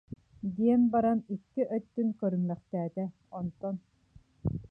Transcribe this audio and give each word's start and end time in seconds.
диэн 0.55 0.81
баран 0.93 1.19
икки 1.33 1.61
өттүн 1.77 2.07
көрүммэхтээтэ, 2.19 3.03
онтон: 3.39 3.75